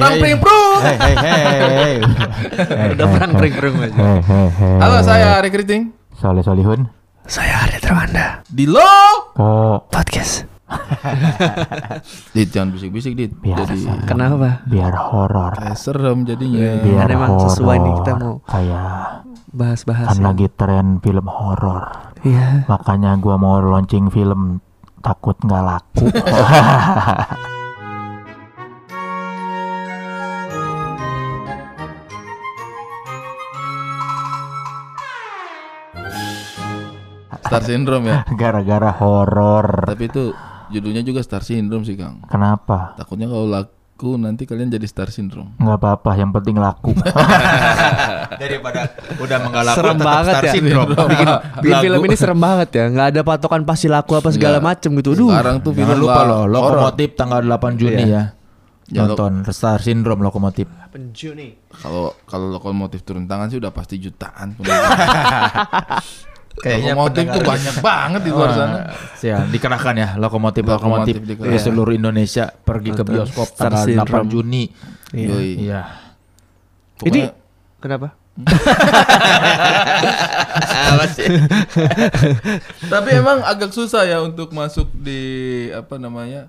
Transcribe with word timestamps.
Perang 0.00 0.10
Iya, 0.10 0.22
pring 0.22 0.32
iya. 0.32 0.40
prung. 0.40 0.80
Hei 0.80 0.96
hei 0.96 1.14
hei. 1.20 1.94
Udah 2.96 3.06
perang 3.10 3.32
pring-pring 3.36 3.74
aja. 3.78 3.92
Hei 3.92 4.18
hei 4.18 4.46
hei. 4.50 4.74
Halo 4.80 4.96
saya 5.02 5.26
Ari 5.36 5.48
Keriting. 5.48 5.82
Soleh 6.16 6.40
Solihun. 6.40 6.88
Saya 7.22 7.68
Ari 7.68 7.76
Terwanda. 7.78 8.40
Di 8.46 8.64
lo. 8.64 8.96
Ke 9.36 9.50
Podcast. 9.90 10.48
Dit 12.34 12.48
jangan 12.48 12.72
bisik-bisik 12.72 13.12
dit. 13.12 13.28
Biasa. 13.34 13.68
Jadi 13.68 14.06
Kenapa? 14.06 14.64
biar 14.64 14.94
horor. 14.94 15.52
kayak 15.52 15.76
serem 15.76 16.24
jadinya. 16.24 16.80
Biar 16.80 17.08
emang 17.10 17.36
sesuai 17.42 17.76
nih 17.76 17.92
kita 18.00 18.12
mau 18.16 18.34
Kayak 18.46 19.20
Bahas-bahas. 19.50 20.06
kan 20.08 20.16
ya. 20.16 20.24
lagi 20.24 20.46
tren 20.48 20.86
film 20.98 21.26
horor. 21.26 22.14
Iya. 22.22 22.64
Makanya 22.66 23.18
gua 23.18 23.36
mau 23.36 23.58
launching 23.58 24.08
film 24.08 24.64
takut 25.00 25.36
nggak 25.36 25.60
laku. 25.60 26.06
Star 37.50 37.66
Syndrome 37.66 38.06
ya. 38.06 38.18
Gara-gara 38.40 38.94
horor. 38.94 39.82
Tapi 39.90 40.06
itu 40.06 40.30
judulnya 40.70 41.02
juga 41.02 41.18
Star 41.26 41.42
Syndrome 41.42 41.82
sih 41.82 41.98
Kang. 41.98 42.22
Kenapa? 42.30 42.94
Takutnya 42.94 43.26
kalau 43.26 43.50
laku 43.50 44.14
nanti 44.14 44.46
kalian 44.46 44.70
jadi 44.70 44.86
Star 44.86 45.10
Syndrome. 45.10 45.58
Nggak 45.58 45.82
apa-apa, 45.82 46.14
yang 46.14 46.30
penting 46.30 46.62
laku. 46.62 46.94
daripada 48.40 48.94
udah 49.18 49.38
Serem 49.74 49.98
banget 49.98 50.34
ya. 50.46 50.52
Bikin, 51.10 51.28
bikin 51.58 51.76
film 51.82 52.00
ini 52.06 52.14
serem 52.14 52.38
banget 52.38 52.70
ya. 52.70 52.84
Nggak 52.86 53.06
ada 53.18 53.20
patokan 53.26 53.66
pasti 53.66 53.90
laku 53.90 54.14
apa 54.14 54.30
segala 54.30 54.62
Nggak. 54.62 54.70
macem 54.70 54.90
gitu. 55.02 55.10
Duh. 55.18 55.34
Sekarang 55.34 55.58
tuh 55.58 55.74
film 55.74 55.90
Jangan 55.90 55.98
lupa 55.98 56.22
loh, 56.22 56.42
lokomotif 56.46 57.08
tanggal 57.18 57.42
8 57.42 57.74
Juni 57.74 58.04
ya. 58.06 58.22
Ya, 58.90 59.06
lo- 59.06 59.18
Nonton 59.18 59.42
Star 59.50 59.82
Syndrome 59.82 60.22
lokomotif. 60.22 60.70
Penju 60.94 61.34
nih. 61.34 61.58
Kalau 61.82 62.14
kalau 62.30 62.46
lokomotif 62.46 63.02
turun 63.02 63.26
tangan 63.26 63.50
sih 63.50 63.58
udah 63.58 63.74
pasti 63.74 63.98
jutaan. 63.98 64.54
Kayaknya 66.60 66.92
lokomotif 66.92 67.24
tuh 67.26 67.42
banyak 67.42 67.76
banget 67.80 68.20
di 68.20 68.30
luar 68.30 68.50
sana. 68.52 68.78
Ya, 69.18 69.36
dikerahkan 69.44 69.94
ya 69.94 70.08
lokomotif 70.14 70.62
lokomotif 70.62 71.14
Lokomotif 71.16 71.48
di 71.48 71.58
seluruh 71.58 71.92
Indonesia 71.92 72.52
pergi 72.52 72.90
ke 72.92 73.02
bioskop 73.02 73.48
Star 73.50 73.72
tanggal 73.72 73.84
Syndrome. 73.88 74.28
8 74.28 74.32
Juni. 74.32 74.64
Iya. 75.10 75.80
Ini 77.00 77.20
Pokoknya- 77.24 77.32
kenapa? 77.78 78.08
Tapi 82.88 83.08
emang 83.12 83.42
agak 83.42 83.70
susah 83.70 84.04
ya 84.04 84.20
untuk 84.20 84.50
masuk 84.50 84.88
di 84.92 85.20
apa 85.70 85.96
namanya 85.96 86.48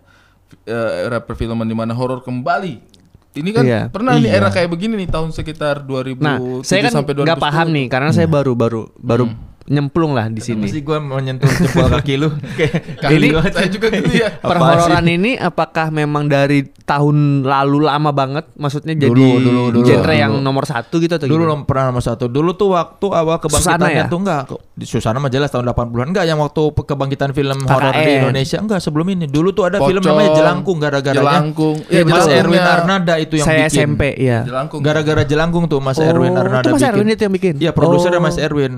eh, 0.64 1.06
era 1.06 1.20
perfilman 1.20 1.64
di 1.64 1.74
mana 1.74 1.92
horor 1.92 2.22
kembali. 2.22 2.92
Ini 3.32 3.50
kan 3.50 3.64
Iya. 3.64 3.82
pernah 3.88 4.14
nih 4.14 4.28
Iya. 4.28 4.38
era 4.38 4.48
kayak 4.50 4.68
begini 4.70 5.00
nih 5.00 5.10
tahun 5.10 5.32
sekitar 5.32 5.82
2007 5.82 6.20
Nah, 6.20 6.38
saya 6.62 6.84
kan 6.84 6.92
sampai 6.94 7.14
2010. 7.14 7.24
nggak 7.24 7.40
paham 7.42 7.68
nih 7.72 7.86
karena 7.88 8.12
saya 8.12 8.28
baru 8.28 8.52
baru 8.54 8.92
baru 8.94 9.26
nyemplung 9.72 10.12
lah 10.12 10.28
di 10.28 10.38
sini. 10.38 10.68
Mesti 10.68 10.80
gue 10.80 10.98
menyentuh 11.00 11.48
jempol 11.48 11.88
kaki 11.90 12.14
lu. 12.16 12.28
Kayak 12.60 13.00
Kali 13.00 13.16
Ini- 13.18 13.32
saya 13.48 13.68
juga 13.68 13.88
gitu 13.90 14.12
ya. 14.12 14.30
Perhororan 14.44 15.06
ini 15.06 15.32
apakah 15.34 15.88
memang 15.88 16.28
dari 16.28 16.68
tahun 16.82 17.16
lalu 17.42 17.88
lama 17.88 18.12
banget? 18.12 18.52
Maksudnya 18.54 18.94
jadi 18.94 19.08
Dulu, 19.08 19.28
dulu, 19.40 19.64
dulu. 19.74 19.86
genre 19.86 20.12
yang 20.12 20.34
Dulu. 20.34 20.44
nomor 20.44 20.64
satu 20.66 21.00
gitu 21.00 21.16
atau 21.16 21.24
Dulu 21.24 21.44
gimana? 21.48 21.64
pernah 21.64 21.84
nomor 21.88 22.04
satu. 22.04 22.28
Dulu 22.28 22.52
tuh 22.54 22.70
waktu 22.72 23.08
awal 23.08 23.40
Susana 23.40 23.48
kebangkitannya 23.80 23.96
ya? 23.98 24.06
tuh 24.06 24.20
enggak. 24.20 24.42
Di 24.72 24.86
Susana 24.86 25.18
mah 25.18 25.30
jelas 25.30 25.48
tahun 25.48 25.66
80-an. 25.66 26.08
Enggak 26.10 26.26
yang 26.26 26.38
waktu 26.38 26.62
kebangkitan 26.76 27.32
film 27.32 27.58
horor 27.64 27.94
di. 27.94 28.12
Indonesia. 28.20 28.58
Enggak 28.58 28.80
sebelum 28.80 29.08
ini. 29.10 29.26
Dulu 29.26 29.50
tuh 29.52 29.64
ada 29.64 29.80
film 29.80 29.98
Pocong, 29.98 30.12
namanya 30.12 30.30
Jelangkung 30.36 30.78
gara-garanya. 30.78 31.22
Jelangkung. 31.24 31.76
Iya, 31.88 32.02
Iya, 32.02 32.04
Mas 32.06 32.28
Erwin 32.28 32.60
Arnada 32.62 33.14
itu 33.16 33.34
yang 33.36 33.48
Saya 33.48 33.66
bikin. 33.66 33.78
SMP 33.78 34.02
ya. 34.18 34.40
Jelangkung. 34.44 34.82
Gara-gara 34.82 35.24
Jelangkung 35.24 35.64
tuh 35.66 35.80
Mas 35.80 35.96
Oh, 35.96 36.04
Erwin 36.04 36.34
Arnada 36.34 36.66
itu 36.66 36.74
Mas 36.74 36.82
bikin. 36.82 36.92
Erwin 36.92 37.08
itu 37.08 37.22
yang 37.22 37.34
bikin? 37.34 37.54
Iya, 37.58 37.72
produsernya 37.72 38.18
Oh. 38.18 38.26
Mas 38.26 38.36
Erwin. 38.36 38.74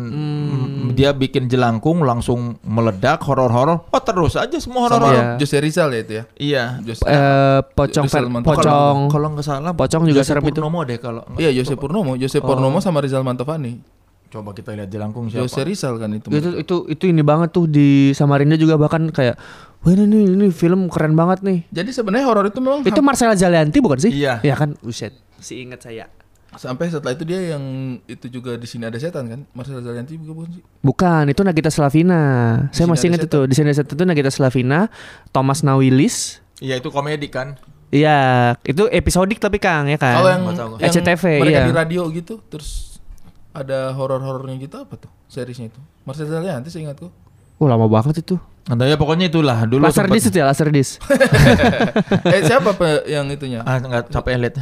Dia 0.93 1.11
bikin 1.11 1.45
Jelangkung 1.45 2.01
langsung 2.01 2.55
meledak 2.61 3.19
horor-horor. 3.23 3.89
Oh, 3.89 4.01
terus 4.01 4.33
aja 4.35 4.57
semua 4.57 4.87
sama 4.87 5.09
horor. 5.09 5.13
Iya. 5.13 5.23
Jose 5.37 5.57
Rizal 5.59 5.89
ya 5.89 5.99
itu 5.99 6.13
ya. 6.13 6.23
Iya. 6.35 6.63
Jose, 6.81 7.01
Eh, 7.03 7.59
pocong 7.73 8.05
Manto. 8.29 8.47
pocong 8.47 8.97
Kalau 9.09 9.27
nggak 9.33 9.45
salah 9.45 9.71
Pocong 9.71 10.03
juga 10.05 10.21
Jose 10.21 10.31
serem 10.31 10.43
itu. 10.43 10.55
Purnomo 10.55 10.79
deh 10.83 10.97
kalau 10.97 11.21
Iya 11.35 11.49
Jose 11.51 11.75
Purnomo, 11.75 12.13
Jose 12.15 12.39
Purnomo 12.39 12.77
sama 12.79 13.01
Rizal 13.01 13.21
Mantovani. 13.21 13.81
Coba 14.27 14.49
kita 14.51 14.73
lihat 14.73 14.89
Jelangkung 14.89 15.29
siapa. 15.29 15.45
Jose 15.45 15.61
Rizal 15.61 15.97
kan 15.97 16.09
itu. 16.09 16.25
itu 16.29 16.49
itu 16.57 16.75
itu 16.89 17.03
ini 17.05 17.21
banget 17.21 17.53
tuh 17.53 17.69
di 17.69 18.09
Samarinda 18.11 18.57
juga 18.57 18.81
bahkan 18.81 19.05
kayak 19.09 19.37
wah 19.85 19.91
ini 19.91 20.09
ini, 20.09 20.17
ini 20.25 20.45
film 20.49 20.89
keren 20.89 21.13
banget 21.13 21.45
nih. 21.45 21.69
Jadi 21.69 21.93
sebenarnya 21.93 22.25
horor 22.25 22.49
itu 22.49 22.57
memang 22.57 22.81
Itu 22.81 23.05
Marcella 23.05 23.37
Zalianti 23.37 23.77
bukan 23.77 24.01
sih? 24.01 24.09
Iya. 24.09 24.41
Iya 24.41 24.55
kan? 24.57 24.73
Uset. 24.81 25.13
Si 25.37 25.61
ingat 25.61 25.85
saya. 25.85 26.09
Sampai 26.57 26.89
setelah 26.89 27.13
itu 27.13 27.23
dia 27.23 27.55
yang 27.55 27.63
itu 28.05 28.27
juga 28.29 28.55
di 28.57 28.67
sini 28.69 28.87
ada 28.87 28.97
setan 28.97 29.25
kan? 29.29 29.39
Marcel 29.53 29.81
Zalianti 29.81 30.17
juga 30.17 30.33
bukan 30.43 30.49
sih? 30.57 30.63
Bukan, 30.81 31.23
itu 31.29 31.41
Nagita 31.41 31.69
Slavina. 31.73 32.23
Saya 32.69 32.85
sini 32.85 32.91
masih 32.91 33.05
ingat 33.13 33.23
itu. 33.27 33.41
Di 33.49 33.53
sini 33.55 33.67
ada 33.71 33.77
setan 33.81 33.95
itu 33.95 34.05
Nagita 34.05 34.31
Slavina, 34.31 34.79
Thomas 35.33 35.61
Nawilis. 35.61 36.39
Iya, 36.63 36.79
itu 36.79 36.89
komedi 36.93 37.27
kan. 37.27 37.59
Iya, 37.93 38.17
itu 38.65 38.89
episodik 38.89 39.37
tapi 39.37 39.61
Kang 39.61 39.85
ya 39.85 40.01
kan. 40.01 40.17
Kalau 40.17 40.29
yang, 40.33 40.43
yang 40.81 40.89
SCTV, 40.89 41.23
mereka 41.45 41.59
iya. 41.61 41.69
di 41.69 41.75
radio 41.77 42.01
gitu 42.09 42.41
terus 42.49 42.97
ada 43.53 43.93
horor-horornya 43.93 44.57
gitu 44.57 44.81
apa 44.81 44.97
tuh 44.97 45.11
seriesnya 45.29 45.69
itu? 45.69 45.81
Marcel 46.01 46.25
Zalianti 46.25 46.73
saya 46.73 46.89
ingatku. 46.89 47.13
Oh, 47.61 47.69
lama 47.69 47.85
banget 47.85 48.25
itu. 48.25 48.41
Entah 48.63 48.87
ya 48.87 48.95
pokoknya 48.95 49.27
itulah 49.27 49.67
dulu 49.67 49.83
Laser 49.83 50.07
sempet- 50.07 50.15
disc 50.15 50.27
itu 50.31 50.37
ya, 50.39 50.45
laser 50.47 50.69
disc. 50.71 50.95
eh 52.31 52.41
siapa 52.47 52.71
pe- 52.73 53.03
yang 53.05 53.27
itunya? 53.27 53.59
Ah 53.61 53.75
enggak 53.75 54.07
capek 54.07 54.39
lihat. 54.39 54.55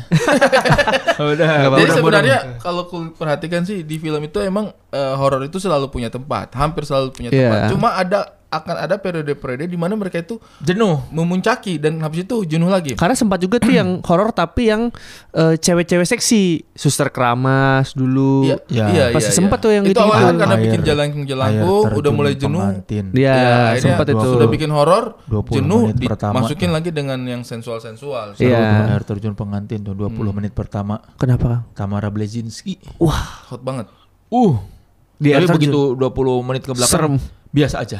Udah, 1.21 1.69
Jadi 1.77 1.91
sebenarnya 1.93 2.37
kalau 2.57 2.89
ku 2.89 3.13
perhatikan 3.13 3.61
sih 3.61 3.85
di 3.85 4.01
film 4.01 4.25
itu 4.25 4.41
emang 4.41 4.73
eh, 4.89 5.13
horor 5.13 5.45
itu 5.45 5.61
selalu 5.61 5.93
punya 5.93 6.09
tempat, 6.09 6.49
hampir 6.57 6.81
selalu 6.81 7.13
punya 7.13 7.29
tempat. 7.29 7.59
Iya. 7.61 7.69
Cuma 7.69 7.93
ada 7.93 8.40
akan 8.51 8.75
ada 8.77 8.95
periode-periode 8.95 9.63
di 9.63 9.73
mana 9.73 9.95
mereka 9.95 10.19
itu 10.19 10.35
Jenuh. 10.59 10.99
memuncaki 11.07 11.79
dan 11.79 11.97
habis 11.97 12.21
itu 12.21 12.43
jenuh 12.43 12.67
lagi. 12.67 12.93
Karena 12.93 13.15
sempat 13.15 13.39
juga 13.39 13.57
tuh 13.57 13.71
yang 13.71 13.97
horor 14.11 14.29
tapi 14.29 14.67
yang 14.67 14.91
eh, 15.31 15.55
cewek-cewek 15.55 16.03
seksi, 16.05 16.67
Suster 16.71 17.07
Keramas 17.07 17.95
dulu. 17.95 18.43
Iya, 18.43 18.55
Ya. 18.67 18.85
iya, 18.87 19.05
Pasti 19.09 19.31
iya, 19.31 19.37
sempat 19.37 19.57
iya. 19.57 19.63
tuh 19.63 19.71
yang 19.71 19.83
itu 19.83 19.89
gitu-gitu. 19.89 20.03
awalnya 20.05 20.25
kan 20.25 20.35
karena 20.37 20.53
Air- 20.53 20.63
bikin 20.65 20.81
jelangkung-jelangkung, 20.83 21.81
air 21.81 21.93
udah 21.95 22.11
mulai 22.11 22.33
jenuh. 22.35 22.59
pengantin. 22.59 23.05
Iya, 23.11 23.33
Ya, 23.33 23.79
sempat 23.79 24.05
itu. 24.05 24.19
Sudah 24.21 24.47
bikin 24.47 24.69
horor, 24.69 25.03
20 25.25 25.55
jenuh, 25.55 25.81
pertama. 26.03 26.33
dimasukin 26.37 26.69
lagi 26.69 26.89
dengan 26.89 27.19
yang 27.21 27.41
sensual-sensual. 27.41 28.35
Seru 28.35 28.51
Iya. 28.51 28.91
air 28.91 29.03
terjun 29.03 29.31
pengantin 29.31 29.79
tuh 29.79 29.95
20 29.95 30.11
menit 30.31 30.51
pertama. 30.51 30.99
Kenapa, 31.15 31.63
Kang? 31.71 31.87
Tamara 31.89 32.07
Blazinski. 32.07 32.83
Hot 32.99 33.61
banget. 33.61 33.87
Uh. 34.27 34.59
Di 35.15 35.31
air 35.31 35.43
Tapi 35.43 35.55
terjun. 35.61 35.71
begitu 35.71 35.81
20 35.95 36.41
menit 36.41 36.61
ke 36.61 36.73
belakang 36.73 36.91
Serem. 36.91 37.15
biasa 37.49 37.77
aja. 37.79 37.99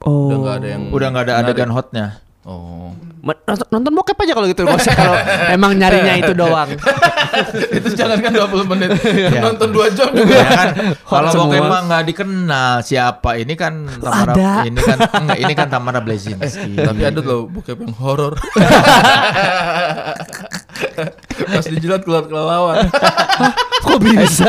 Oh. 0.00 0.32
Udah 0.32 0.36
nggak 0.40 0.54
ada 0.64 0.68
yang 0.68 0.82
Udah 0.88 1.06
nggak 1.12 1.24
ada 1.28 1.32
menarik. 1.36 1.52
adegan 1.52 1.70
hotnya. 1.70 2.06
Oh. 2.40 2.88
Nonton, 3.20 3.68
nonton 3.68 3.92
bokep 3.92 4.16
aja 4.16 4.32
kalau 4.32 4.48
gitu 4.48 4.64
Maksudnya 4.64 4.96
kalau 4.96 5.12
emang 5.54 5.76
nyarinya 5.76 6.16
itu 6.16 6.32
doang. 6.32 6.72
itu 7.76 7.88
jangan 7.92 8.16
kan 8.16 8.32
20 8.32 8.64
menit. 8.72 8.96
Ya. 9.04 9.44
Nonton 9.44 9.68
2 9.76 9.92
jam 9.92 10.08
juga. 10.08 10.40
ya 10.40 10.48
kan 10.48 10.68
kalau. 11.04 11.30
Pokemon 11.36 11.68
mah 11.68 11.80
nggak 11.84 12.02
dikenal 12.08 12.80
siapa 12.80 13.36
ini 13.36 13.52
kan 13.60 13.84
Tamara 14.00 14.32
Ada. 14.32 14.64
ini 14.64 14.80
kan 14.80 14.98
enggak 15.20 15.36
ini 15.36 15.52
kan 15.52 15.68
Tamara 15.68 16.00
Blazinski. 16.00 16.80
Tapi 16.80 17.02
ada 17.04 17.20
loh 17.20 17.44
bokep 17.44 17.76
yang 17.76 17.92
horor. 18.00 18.40
Pas 21.50 21.66
dijilat 21.68 22.00
keluar 22.08 22.24
kelelawar. 22.24 22.88
Kok 23.84 23.98
bisa? 24.00 24.48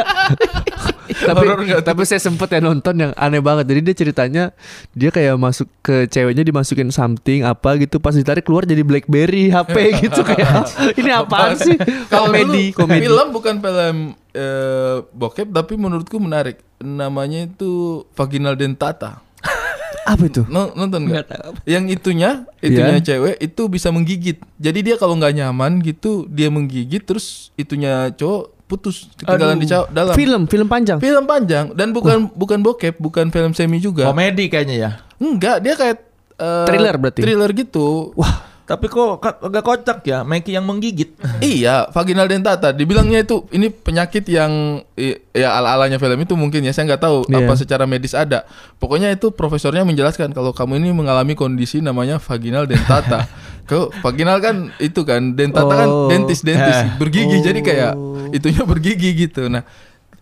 Tapi 1.21 1.45
tapi 1.81 2.01
saya 2.03 2.17
sempet 2.17 2.49
ya 2.49 2.59
nonton 2.59 2.95
yang 2.95 3.11
aneh 3.13 3.39
banget. 3.39 3.65
Jadi 3.67 3.79
dia 3.81 3.95
ceritanya 3.95 4.43
dia 4.91 5.09
kayak 5.09 5.35
masuk 5.35 5.69
ke 5.79 6.05
ceweknya 6.05 6.41
dimasukin 6.41 6.89
something 6.89 7.41
apa 7.41 7.77
gitu 7.77 7.97
pas 7.97 8.11
ditarik 8.11 8.41
keluar 8.41 8.63
jadi 8.63 8.81
BlackBerry 8.81 9.49
HP 9.49 9.75
gitu 10.03 10.21
kayak 10.21 10.65
ini 10.99 11.09
apaan 11.09 11.55
sih? 11.55 11.77
Komedi, 12.07 12.71
komedi. 12.71 13.05
Film 13.05 13.27
bukan 13.29 13.55
film 13.57 13.97
eh, 14.31 14.97
bokep 15.07 15.47
tapi 15.49 15.73
menurutku 15.75 16.17
menarik. 16.17 16.59
Namanya 16.77 17.45
itu 17.45 18.03
Vaginal 18.11 18.57
Dentata. 18.57 19.21
Apa 20.01 20.25
itu? 20.25 20.41
No- 20.49 20.73
nonton? 20.73 21.05
Nggak 21.05 21.29
tahu. 21.29 21.51
Yang 21.63 22.01
itunya, 22.01 22.31
itunya 22.57 22.97
Iya. 22.97 23.05
cewek 23.05 23.35
itu 23.37 23.61
bisa 23.69 23.93
menggigit. 23.93 24.41
Jadi 24.57 24.79
dia 24.81 24.95
kalau 24.97 25.13
nggak 25.13 25.37
nyaman 25.37 25.77
gitu, 25.81 26.25
dia 26.25 26.49
menggigit 26.49 27.05
terus 27.05 27.53
itunya 27.53 28.09
cowok 28.17 28.60
putus 28.71 29.11
ketinggalan 29.13 29.53
Aduh. 29.53 29.59
di 29.59 29.67
caw- 29.67 29.89
dalam. 29.89 30.15
Film, 30.15 30.41
film 30.45 30.65
panjang. 30.65 30.97
Film 30.97 31.23
panjang 31.25 31.65
dan 31.71 31.91
bukan 31.91 32.31
bukan 32.31 32.59
bokep, 32.59 32.95
bukan 32.95 33.27
film 33.27 33.51
semi 33.51 33.77
juga. 33.77 34.07
Komedi 34.07 34.47
kayaknya 34.47 34.75
ya. 34.77 34.91
Enggak, 35.17 35.59
dia 35.59 35.75
kayak 35.75 35.97
eh, 36.33 36.65
Thriller 36.65 36.95
berarti? 36.95 37.19
Thriller 37.19 37.51
gitu. 37.51 38.15
Wah, 38.15 38.47
Tapi 38.61 38.87
kok 38.87 39.19
agak 39.19 39.61
kocak 39.61 39.99
ya, 40.01 40.23
Mikey 40.23 40.55
yang 40.55 40.63
menggigit. 40.63 41.19
Iya, 41.43 41.91
vaginal 41.91 42.23
dentata. 42.25 42.71
Dibilangnya 42.71 43.19
itu 43.19 43.43
ini 43.51 43.67
penyakit 43.67 44.23
yang 44.25 44.79
ya 45.27 45.49
ala-alanya 45.51 45.97
film 45.97 46.15
itu 46.17 46.33
mungkin 46.33 46.63
ya 46.63 46.71
saya 46.71 46.87
nggak 46.87 47.03
tahu 47.03 47.17
Iya. 47.27 47.43
apa 47.43 47.53
secara 47.53 47.83
medis 47.83 48.15
ada. 48.15 48.47
Pokoknya 48.77 49.11
itu 49.11 49.27
profesornya 49.29 49.83
menjelaskan 49.83 50.31
kalau 50.31 50.49
kamu 50.51 50.79
ini 50.79 50.95
mengalami 50.95 51.35
kondisi 51.35 51.83
namanya 51.83 52.15
vaginal 52.17 52.63
dentata. 52.63 53.27
Kau 53.61 53.87
vaginal 53.99 54.39
kan 54.39 54.71
itu 54.77 55.03
kan 55.03 55.31
dentata 55.31 55.73
kan 55.73 55.87
Oh. 55.87 56.07
dentis 56.07 56.39
dentis 56.41 56.75
Eh. 56.77 56.95
bergigi 56.95 57.39
jadi 57.41 57.59
kayak 57.59 57.93
Oh. 57.93 58.10
Itunya 58.31 58.63
bergigi 58.63 59.09
gitu. 59.21 59.47
Nah 59.47 59.63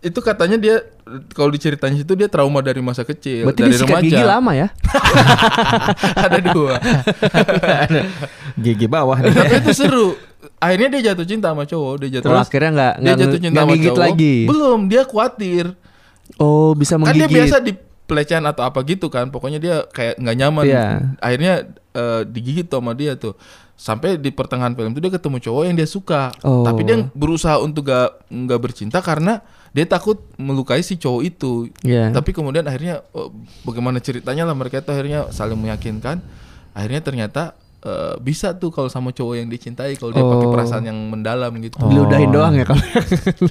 itu 0.00 0.16
katanya 0.18 0.56
dia 0.56 0.76
kalau 1.30 1.48
diceritanya 1.48 2.00
itu 2.00 2.14
dia 2.14 2.24
trauma 2.24 2.58
dari 2.58 2.80
masa 2.80 3.04
kecil 3.04 3.44
Berarti 3.44 3.60
dari 3.60 3.70
dia 3.70 3.84
remaja 3.84 4.00
gigi 4.02 4.24
lama 4.24 4.52
ya? 4.54 4.68
ada 6.24 6.38
dua 6.40 6.80
Gigi 8.64 8.86
bawah 8.86 9.16
nih. 9.18 9.28
tapi 9.30 9.54
itu 9.60 9.72
seru 9.76 10.16
akhirnya 10.56 10.88
dia 10.90 11.12
jatuh 11.12 11.26
cinta 11.26 11.52
sama 11.52 11.64
cowok 11.64 11.94
dia 12.00 12.08
jatuh 12.16 12.32
Terus 12.32 12.48
akhirnya 12.48 12.70
nggak 12.72 12.94
dia 12.94 13.04
nggak 13.04 13.18
jatuh 13.18 13.38
cinta 13.38 13.60
sama 13.60 13.74
cowok 13.76 14.00
lagi. 14.00 14.34
belum 14.46 14.80
dia 14.88 15.02
khawatir 15.04 15.64
Oh 16.38 16.72
bisa 16.72 16.94
kan 16.94 17.00
menggigit. 17.04 17.20
dia 17.20 17.36
biasa 17.36 17.56
di 17.60 17.72
pelecehan 18.06 18.44
atau 18.44 18.62
apa 18.64 18.80
gitu 18.82 19.06
kan 19.06 19.28
pokoknya 19.28 19.58
dia 19.58 19.74
kayak 19.86 20.16
nggak 20.16 20.36
nyaman 20.36 20.64
Iya. 20.64 20.84
akhirnya 21.18 21.52
eh, 21.92 22.20
digigit 22.24 22.66
tuh 22.66 22.80
sama 22.80 22.92
dia 22.92 23.14
tuh 23.14 23.36
sampai 23.80 24.14
di 24.14 24.28
pertengahan 24.28 24.72
film 24.72 24.92
itu 24.92 25.00
dia 25.00 25.08
ketemu 25.10 25.40
cowok 25.40 25.62
yang 25.64 25.72
dia 25.74 25.88
suka 25.88 26.28
Oh. 26.40 26.60
tapi 26.62 26.84
dia 26.84 27.00
berusaha 27.10 27.56
untuk 27.58 27.86
gak 27.86 28.28
nggak 28.28 28.60
bercinta 28.60 29.00
karena 29.00 29.40
dia 29.70 29.86
takut 29.86 30.20
melukai 30.36 30.80
si 30.80 30.94
cowok 30.94 31.22
itu 31.24 31.52
Iya. 31.80 32.12
tapi 32.12 32.30
kemudian 32.30 32.62
akhirnya 32.62 33.00
oh, 33.10 33.32
bagaimana 33.62 33.96
ceritanya 33.98 34.44
lah 34.44 34.52
mereka 34.52 34.78
itu 34.78 34.90
akhirnya 34.90 35.30
saling 35.30 35.56
meyakinkan 35.56 36.20
akhirnya 36.70 37.00
ternyata 37.00 37.42
eh, 37.80 38.20
bisa 38.20 38.52
tuh 38.52 38.68
kalau 38.68 38.86
sama 38.86 39.08
cowok 39.10 39.34
yang 39.34 39.48
dicintai 39.48 39.94
kalau 39.94 40.12
dia 40.12 40.20
pakai 40.22 40.44
Oh. 40.44 40.52
perasaan 40.52 40.84
yang 40.84 40.98
mendalam 41.00 41.48
gitu 41.58 41.80
Diludahin 41.80 42.28
doang 42.28 42.52
ya 42.52 42.68
kalau. 42.68 42.84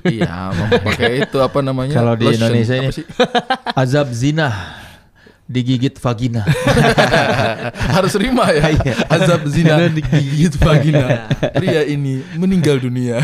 iya 0.05 0.53
pakai 0.79 1.25
itu 1.25 1.37
apa 1.39 1.59
namanya 1.59 1.95
Kalau 1.95 2.13
di. 2.13 2.29
Indonesia 2.29 2.77
ini 2.77 2.93
azab 3.73 4.11
zina 4.11 4.53
digigit 5.49 5.97
vagina. 5.97 6.45
harus 7.97 8.13
rima 8.13 8.45
ya 8.53 8.69
azab 9.09 9.49
zina 9.49 9.89
digigit 9.89 10.53
vagina 10.61 11.25
pria 11.57 11.81
ini 11.89 12.21
meninggal 12.37 12.77
dunia 12.77 13.17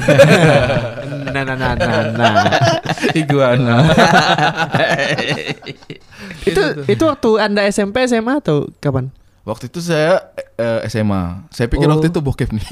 nah 1.33 1.43
nah 1.45 1.53
nah 1.53 1.73
nah. 1.77 2.01
nah. 2.17 2.33
iguana 3.13 3.77
itu 6.49 6.61
itu 6.89 7.03
waktu 7.05 7.29
anda 7.37 7.61
SMP 7.69 8.09
SMA 8.09 8.41
atau 8.41 8.69
kapan? 8.81 9.13
waktu 9.45 9.69
itu 9.69 9.77
saya 9.77 10.33
eh, 10.57 10.89
SMA 10.89 11.45
saya 11.53 11.69
pikir 11.69 11.85
Oh. 11.85 11.93
waktu 11.93 12.09
itu 12.09 12.17
bokep 12.17 12.49
nih 12.49 12.65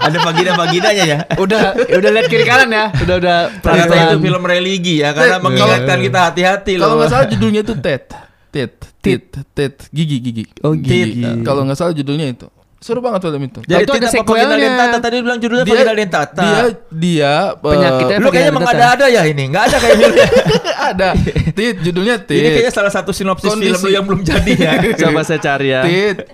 Ada 0.00 0.16
vagina-vaginanya 0.24 1.04
ya. 1.04 1.18
Udah 1.36 1.76
udah 1.76 2.10
lihat 2.16 2.26
kiri 2.32 2.48
kanan 2.48 2.72
ya. 2.72 2.88
Udah 3.04 3.20
udah 3.20 3.36
Ternyata 3.60 3.92
itu 3.92 4.16
film 4.24 4.42
religi 4.48 5.04
ya 5.04 5.12
karena 5.12 5.36
mengingatkan 5.44 6.00
kita 6.00 6.18
hati-hati 6.32 6.72
loh. 6.80 6.88
kalau 6.88 6.94
nggak 7.04 7.10
salah 7.12 7.26
judulnya 7.28 7.60
itu 7.60 7.74
tet 7.84 8.08
tet 8.54 8.72
tet 9.02 9.22
tet 9.50 9.74
gigi 9.90 10.22
gigi 10.22 10.44
Oh, 10.62 10.70
gigi. 10.72 11.18
Nah, 11.18 11.42
kalau 11.42 11.66
nggak 11.66 11.74
salah 11.74 11.90
judulnya 11.90 12.30
itu 12.30 12.46
seru 12.78 13.00
banget 13.00 13.24
film 13.24 13.40
itu 13.40 13.64
Jadi 13.64 13.80
Itu 13.80 13.96
ada 13.96 14.08
sequelnya. 14.12 14.60
dentata 14.60 14.96
tadi 15.00 15.24
bilang 15.24 15.40
judulnya 15.40 15.64
vaginal 15.64 15.96
dentata. 15.96 16.44
dia 16.44 16.62
dia 16.92 17.32
eh, 17.56 17.64
Penyakitnya 17.64 18.16
lu 18.20 18.28
kayaknya 18.28 18.50
emang 18.52 18.62
dentata. 18.62 18.76
ada-ada 18.76 19.06
ya 19.08 19.22
ini, 19.24 19.44
nggak 19.48 19.64
ada 19.64 19.76
kayak 19.80 19.96
filmnya. 19.96 20.28
ada 20.92 21.08
tit 21.50 21.76
judulnya 21.80 22.14
tit 22.20 22.36
Ini 22.36 22.48
kayaknya 22.52 22.72
salah 22.76 22.92
satu 22.92 23.10
sinopsis 23.10 23.48
Kondisi. 23.48 23.72
film 23.72 23.80
lu 23.80 23.90
yang 23.90 24.04
belum 24.04 24.20
jadi 24.20 24.52
ya. 24.52 24.72
Coba 25.00 25.24
saya 25.24 25.40
cari 25.40 25.72
ya. 25.72 25.80
Tit 25.80 26.28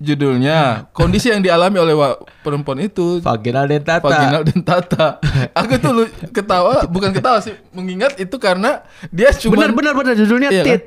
judulnya 0.00 0.88
kondisi 0.90 1.28
yang 1.28 1.44
dialami 1.44 1.76
oleh 1.76 1.94
perempuan 2.40 2.80
itu 2.80 3.20
vaginal 3.20 3.68
dentata. 3.68 4.00
vaginal 4.00 4.42
dentata. 4.42 5.20
Aku 5.52 5.76
tuh 5.76 5.92
lu 5.92 6.04
ketawa 6.32 6.88
bukan 6.88 7.12
ketawa 7.12 7.38
sih 7.38 7.52
mengingat 7.70 8.16
itu 8.16 8.34
karena 8.36 8.80
dia 9.12 9.28
cuma 9.36 9.60
Benar 9.60 9.76
benar 9.76 9.92
benar 9.92 10.14
judulnya 10.16 10.48
Iya 10.48 10.64
kan? 10.64 10.68
Tit. 10.72 10.82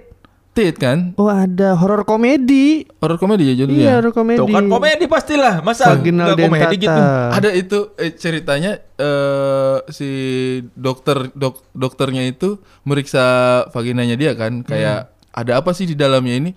Tit 0.56 0.80
kan 0.80 1.12
Oh 1.20 1.28
ada 1.28 1.76
horor 1.76 2.08
komedi. 2.08 2.88
horror 3.04 3.20
komedi 3.20 3.52
ya 3.52 3.60
judulnya. 3.60 3.76
Iya 3.78 3.94
horor 4.00 4.14
komedi. 4.16 4.40
Tuh 4.40 4.48
kan 4.48 4.64
komedi 4.66 5.06
pastilah. 5.06 5.60
Masa 5.60 5.92
Vaginal 5.92 6.32
nggak 6.32 6.48
komedi 6.48 6.76
gitu? 6.80 7.02
Ada 7.30 7.50
itu 7.52 7.80
eh, 7.96 8.16
ceritanya 8.16 8.72
eh 8.96 9.78
si 9.92 10.10
dokter 10.72 11.28
dok, 11.36 11.60
dokternya 11.76 12.24
itu 12.24 12.56
meriksa 12.82 13.26
vaginanya 13.70 14.16
dia 14.16 14.32
kan 14.32 14.64
kayak 14.64 15.12
ada 15.30 15.60
apa 15.60 15.76
sih 15.76 15.84
di 15.84 15.94
dalamnya 15.94 16.40
ini 16.40 16.52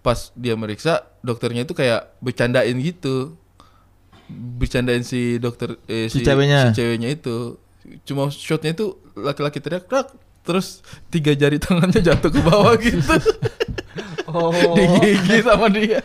pas 0.00 0.32
dia 0.32 0.56
meriksa 0.56 1.04
dokternya 1.20 1.64
itu 1.64 1.76
kayak 1.76 2.16
bercandain 2.18 2.76
gitu 2.76 3.36
bercandain 4.28 5.04
si 5.04 5.36
dokter 5.36 5.76
eh, 5.84 6.08
Si 6.08 6.24
ceweknya. 6.24 6.72
si 6.72 6.80
ceweknya 6.80 7.12
itu 7.12 7.60
cuma 8.02 8.32
shotnya 8.32 8.72
itu 8.72 8.96
laki-laki 9.14 9.60
teriak! 9.60 9.84
Terus 10.44 10.80
tiga 11.08 11.32
jari 11.32 11.56
tangannya 11.56 11.98
jatuh 11.98 12.28
ke 12.28 12.40
bawah 12.40 12.76
gitu 12.76 13.16
Oh. 14.26 14.50
digigit 14.74 15.42
sama 15.42 15.68
dia 15.68 16.02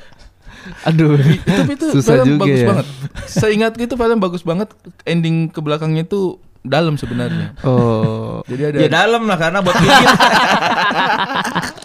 Aduh. 0.85 1.17
tapi 1.41 1.73
itu 1.73 1.87
Susah 1.91 2.21
film 2.21 2.35
juga 2.35 2.45
bagus 2.45 2.59
ya. 2.59 2.67
banget. 2.67 2.87
Seingat 3.25 3.73
itu 3.75 3.93
film 3.95 4.19
bagus 4.19 4.43
banget. 4.43 4.69
Ending 5.01 5.49
ke 5.49 5.59
belakangnya 5.59 6.03
itu 6.03 6.37
dalam 6.61 6.93
sebenarnya. 6.93 7.57
Oh. 7.63 8.43
Jadi 8.45 8.61
ada 8.67 8.77
Ya 8.77 8.89
dalam 8.91 9.25
lah 9.25 9.39
karena 9.39 9.59
buat 9.59 9.73
gigit. 9.73 10.07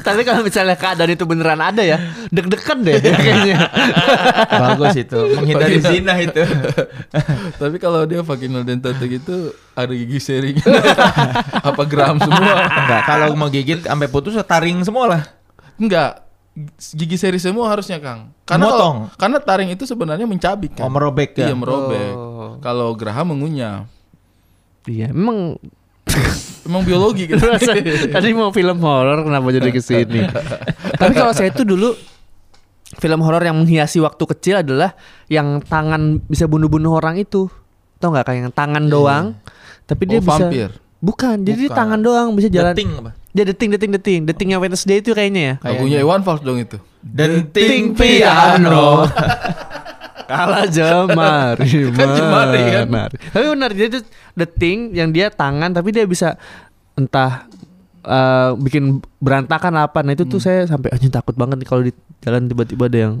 Tapi 0.00 0.20
kalau 0.24 0.40
misalnya 0.44 0.76
keadaan 0.76 1.10
itu 1.12 1.24
beneran 1.24 1.60
ada 1.60 1.82
ya, 1.84 1.98
deg-degan 2.32 2.82
deh 2.82 2.98
kayaknya. 3.00 3.56
Bagus 4.62 4.96
itu. 4.96 5.20
Menghindari 5.36 5.78
zina 5.80 6.14
itu. 6.18 6.42
tapi 7.60 7.76
kalau 7.80 8.04
dia 8.04 8.20
vaginal 8.24 8.62
dentata 8.64 9.04
gitu 9.04 9.52
ada 9.76 9.92
gigi 9.92 10.20
sering 10.20 10.56
apa 11.68 11.82
gram 11.84 12.16
semua. 12.20 12.54
Enggak, 12.66 13.00
kalau 13.06 13.26
mau 13.36 13.48
gigit 13.48 13.84
sampai 13.84 14.08
putus 14.08 14.36
taring 14.44 14.82
semua 14.82 15.04
lah. 15.06 15.22
Enggak. 15.76 16.24
Gigi 16.80 17.20
seri 17.20 17.36
semua 17.36 17.68
harusnya 17.68 18.00
Kang. 18.00 18.32
Karena 18.48 18.72
kalau, 18.72 18.90
karena 19.20 19.38
taring 19.44 19.70
itu 19.76 19.84
sebenarnya 19.84 20.24
mencabik 20.24 20.80
kan. 20.80 20.88
Oh, 20.88 20.92
merobek 20.92 21.36
ya. 21.36 21.52
Iya 21.52 21.54
merobek. 21.54 22.12
Oh. 22.16 22.56
Kalau 22.64 22.96
geraham 22.96 23.36
mengunyah. 23.36 23.84
Iya, 24.88 25.12
memang 25.12 25.60
Emang 26.66 26.82
biologi 26.82 27.30
gitu. 27.30 27.38
Tadi 28.14 28.28
mau 28.34 28.50
film 28.50 28.78
horor 28.82 29.22
kenapa 29.22 29.48
jadi 29.48 29.70
ke 29.70 29.78
sini. 29.78 30.26
Tapi 31.00 31.12
kalau 31.14 31.30
saya 31.30 31.48
itu 31.48 31.62
dulu 31.62 31.94
film 32.96 33.20
horor 33.22 33.40
yang 33.40 33.54
menghiasi 33.54 34.02
waktu 34.02 34.24
kecil 34.26 34.54
adalah 34.60 34.98
yang 35.26 35.62
tangan 35.62 36.18
bisa 36.22 36.44
bunuh-bunuh 36.44 36.90
orang 36.92 37.16
itu. 37.16 37.46
Tau 37.96 38.10
nggak 38.10 38.26
kayak 38.26 38.38
yang 38.42 38.52
tangan 38.52 38.84
doang, 38.86 39.24
tapi 39.86 40.04
dia 40.04 40.18
Oh, 40.18 40.26
bisa 40.26 40.42
vampir. 40.42 40.68
Bukan, 40.96 41.44
jadi 41.44 41.68
Bukan. 41.68 41.76
tangan 41.76 42.00
doang 42.00 42.28
bisa 42.34 42.48
jalan. 42.48 42.74
Deting 42.74 42.90
apa? 42.98 43.10
Dia 43.30 43.44
deting 43.44 43.68
deting 43.68 43.90
deting, 43.92 44.20
detingnya 44.24 44.58
Wednesday 44.58 44.98
itu 44.98 45.12
kayaknya 45.12 45.42
ya. 45.42 45.54
Lagunya 45.60 45.98
Iwan 46.00 46.24
Fals 46.24 46.40
dong 46.40 46.56
itu. 46.56 46.76
Denting 47.00 47.92
piano. 47.94 49.04
Kalah 50.26 50.66
jemari, 50.66 51.70
Kan 51.96 52.08
jemari 52.12 52.62
kan. 52.72 52.86
Tapi 53.08 53.44
benar 53.48 53.70
dia 53.70 53.86
itu 53.88 53.98
deting 54.32 54.92
yang 54.92 55.08
dia 55.08 55.26
tangan 55.28 55.70
tapi 55.70 55.90
dia 55.90 56.04
bisa 56.04 56.34
entah 56.94 57.46
eh, 58.02 58.50
bikin 58.56 58.98
berantakan 59.16 59.74
apa. 59.78 60.00
Nah 60.00 60.12
itu 60.12 60.22
tuh 60.22 60.36
Hmm. 60.36 60.44
saya 60.44 60.60
sampai 60.66 60.90
anjing 60.90 61.10
takut 61.10 61.32
banget 61.32 61.56
nih 61.56 61.66
kalau 61.66 61.82
di 61.82 61.92
jalan 62.20 62.46
tiba-tiba 62.46 62.86
ada 62.86 62.98
yang 63.00 63.14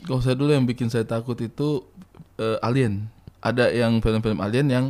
Kalau 0.00 0.18
saya 0.18 0.32
dulu 0.32 0.50
yang 0.50 0.64
bikin 0.64 0.86
saya 0.86 1.02
takut 1.02 1.36
itu 1.36 1.84
eh, 2.36 2.58
Alien. 2.60 3.06
Ada 3.38 3.68
yang 3.68 3.98
film-film 3.98 4.36
Alien 4.36 4.66
yang 4.66 4.86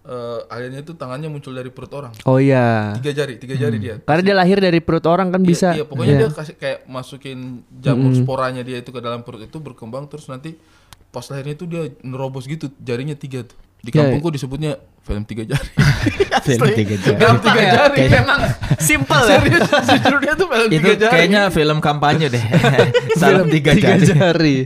eh, 0.00 0.40
aliennya 0.48 0.80
itu 0.80 0.92
tangannya 0.92 1.28
muncul 1.28 1.52
dari 1.52 1.68
perut 1.68 1.92
orang. 1.92 2.10
Oh 2.24 2.36
iya. 2.36 2.96
Tiga 2.98 3.14
jari, 3.14 3.36
tiga 3.36 3.54
jari 3.54 3.78
dia. 3.78 4.00
Karena 4.00 4.22
dia 4.22 4.34
lahir 4.34 4.58
dari 4.58 4.80
perut 4.80 5.04
orang 5.04 5.28
kan 5.28 5.38
Iya, 5.38 5.46
bisa. 5.46 5.68
Iya, 5.70 5.84
pokoknya 5.84 6.14
Iya. 6.14 6.20
dia 6.20 6.30
kasih 6.32 6.54
kayak 6.56 6.78
masukin 6.86 7.38
jamur 7.74 8.10
sporanya 8.12 8.62
dia 8.62 8.76
itu 8.76 8.90
ke 8.90 8.98
dalam 8.98 9.22
perut 9.22 9.38
itu 9.40 9.56
berkembang 9.56 10.06
terus 10.06 10.26
nanti 10.26 10.56
pas 11.10 11.26
lahirnya 11.26 11.54
itu 11.54 11.64
dia 11.64 11.82
nerobos 12.00 12.44
gitu 12.44 12.70
jarinya 12.78 13.14
tiga 13.14 13.42
tuh. 13.42 13.58
Di 13.80 13.88
Iya, 13.88 14.12
kampungku 14.12 14.28
disebutnya 14.30 14.76
film 15.00 15.24
tiga 15.24 15.42
jari. 15.46 15.70
Film 16.40 16.68
tiga 16.70 16.94
jari. 16.96 17.16
Film 17.16 17.36
tiga 17.40 17.62
jari. 17.66 17.98
Memang 18.08 18.40
simple 18.76 19.22
ya. 19.22 19.36
Serius, 19.36 19.68
judulnya 19.96 20.32
tuh 20.34 20.46
film 20.46 20.68
Itu 20.68 20.76
tiga 20.78 20.92
jari. 20.98 21.12
kayaknya 21.12 21.42
film 21.48 21.78
kampanye 21.80 22.26
deh. 22.28 22.44
Salam 23.20 23.48
tiga 23.48 23.72
jari. 23.72 24.04
jari. 24.06 24.56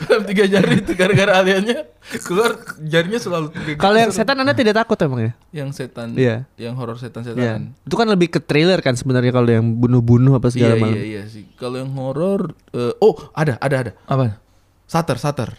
film 0.00 0.22
tiga 0.24 0.44
jari 0.48 0.80
itu 0.80 0.92
gara-gara 0.92 1.32
aliennya 1.36 1.86
keluar 2.22 2.54
jarinya 2.80 3.18
selalu 3.18 3.46
tiga. 3.52 3.78
Kalau 3.78 3.98
yang 3.98 4.10
setan 4.10 4.38
Anda 4.38 4.54
tidak 4.54 4.74
takut 4.76 4.98
emang 5.00 5.20
ya? 5.20 5.32
yang 5.52 5.70
setan, 5.70 6.14
Iya. 6.14 6.46
yang 6.56 6.74
horor 6.74 6.94
Iya. 6.94 7.02
setan-setan. 7.04 7.74
Itu 7.80 7.94
kan 7.94 8.06
lebih 8.06 8.30
ke 8.30 8.40
thriller 8.40 8.78
kan 8.80 8.94
sebenarnya 8.94 9.30
kalau 9.30 9.46
yang 9.46 9.66
bunuh-bunuh 9.76 10.34
apa 10.34 10.46
Iya 10.46 10.54
segala 10.54 10.74
macam. 10.76 10.94
iya 10.94 11.02
iya 11.04 11.22
sih. 11.26 11.46
Kalau 11.54 11.76
yang 11.76 11.90
horor, 11.92 12.54
eh, 12.70 12.94
oh 12.98 13.14
ada 13.34 13.58
ada 13.58 13.76
ada. 13.80 13.92
Apa? 14.04 14.38
Sater 14.86 15.18
Sater. 15.18 15.50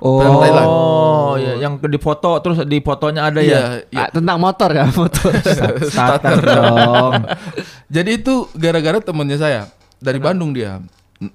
Oh. 0.00 0.16
Film 0.16 0.36
Thailand. 0.40 0.66
Oh, 0.66 1.32
iya, 1.36 1.52
yang 1.60 1.76
di 1.76 2.00
foto 2.00 2.40
terus 2.40 2.64
di 2.64 2.80
fotonya 2.80 3.28
ada 3.28 3.38
ya. 3.38 3.48
Iya, 3.48 3.60
iya. 3.92 4.00
Ah, 4.00 4.08
tentang 4.08 4.40
motor 4.40 4.68
kan 4.72 4.88
motor. 4.90 5.28
Starter 5.92 6.40
dong. 6.40 7.12
Jadi 7.94 8.10
itu 8.16 8.34
gara-gara 8.56 8.96
temennya 8.98 9.36
saya 9.36 9.62
dari 9.96 10.16
Bandung 10.16 10.56
dia, 10.56 10.80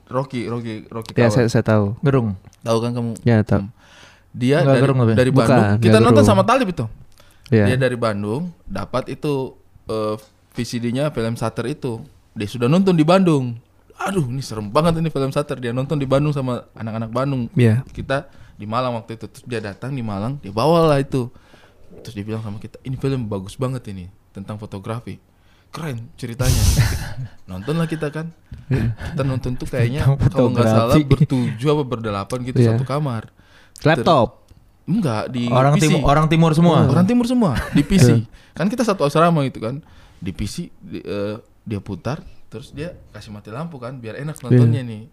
Rocky 0.10 0.50
Rocky 0.50 0.90
Rocky 0.90 1.14
ya 1.14 1.30
kawan. 1.30 1.32
saya 1.32 1.48
saya 1.48 1.62
tahu. 1.62 1.94
Gerung. 2.02 2.34
Tahu 2.60 2.78
kan 2.82 2.92
kamu? 2.92 3.12
Ya 3.22 3.46
tahu. 3.46 3.62
Hmm. 3.62 3.74
Dia 4.34 4.58
Nggak 4.60 4.68
dari, 4.68 4.82
gerung 4.82 4.98
dari 5.14 5.32
Bukan, 5.32 5.46
Bandung. 5.46 5.62
nggak 5.62 5.84
Kita 5.86 5.98
nonton 6.02 6.14
gerung. 6.18 6.28
sama 6.28 6.44
Talib 6.44 6.68
itu. 6.68 6.86
Ya. 7.48 7.66
Dia 7.70 7.78
dari 7.78 7.96
Bandung 7.96 8.42
dapat 8.66 9.14
itu 9.14 9.54
eh, 9.86 10.16
VCD-nya 10.52 11.14
film 11.14 11.38
Sater 11.38 11.70
itu. 11.70 12.02
Dia 12.34 12.50
sudah 12.50 12.66
nonton 12.66 12.98
di 12.98 13.06
Bandung. 13.06 13.62
aduh 13.96 14.28
ini 14.28 14.44
serem 14.44 14.68
banget 14.68 15.00
ini 15.00 15.08
film 15.08 15.32
Sater 15.32 15.56
dia 15.56 15.72
nonton 15.72 15.96
di 15.96 16.04
Bandung 16.04 16.36
sama 16.36 16.68
anak-anak 16.76 17.16
Bandung 17.16 17.48
Iya. 17.56 17.80
kita 17.96 18.28
di 18.56 18.66
Malang 18.66 18.96
waktu 18.96 19.16
itu 19.16 19.26
terus 19.28 19.44
dia 19.44 19.60
datang 19.60 19.92
di 19.92 20.00
Malang 20.00 20.40
dia 20.40 20.50
bawa 20.50 20.88
lah 20.88 20.98
itu 20.98 21.28
terus 21.98 22.14
dia 22.14 22.24
bilang 22.24 22.40
sama 22.40 22.58
kita 22.58 22.80
ini 22.82 22.96
film 22.96 23.26
bagus 23.26 23.56
banget 23.56 23.84
ini 23.88 24.06
tentang 24.32 24.56
fotografi 24.56 25.20
keren 25.70 26.08
ceritanya 26.16 26.64
nontonlah 27.50 27.84
kita 27.84 28.08
kan 28.08 28.32
kita 29.12 29.22
nonton 29.22 29.54
tuh 29.54 29.66
kayaknya 29.66 30.08
kalau 30.26 30.50
nggak 30.50 30.64
salah 30.66 30.96
bertujuh 30.96 31.68
apa 31.70 31.84
berdelapan 31.84 32.38
gitu 32.44 32.58
Iya. 32.58 32.70
satu 32.74 32.84
kamar 32.84 33.28
Laptop. 33.82 34.48
enggak 34.86 35.28
di 35.28 35.50
Orang 35.50 35.76
PC. 35.76 35.84
timur 35.90 36.00
orang 36.06 36.26
timur 36.26 36.52
semua. 36.54 36.86
Orang 36.86 37.04
timur 37.04 37.26
semua 37.26 37.58
di 37.72 37.82
PC. 37.82 38.24
kan 38.54 38.70
kita 38.70 38.82
satu 38.82 39.04
asrama 39.04 39.44
gitu 39.44 39.60
kan. 39.60 39.84
Di 40.16 40.32
PC 40.32 40.70
di- 40.72 41.02
eh, 41.02 41.36
dia 41.62 41.82
putar 41.82 42.22
terus 42.48 42.70
dia 42.70 42.96
kasih 43.12 43.34
mati 43.34 43.50
lampu 43.50 43.76
kan 43.76 43.98
biar 43.98 44.16
enak 44.16 44.40
nontonnya 44.40 44.80
nih. 44.80 45.10